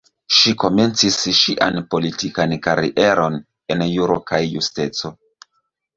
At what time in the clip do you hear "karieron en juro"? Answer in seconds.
2.69-4.19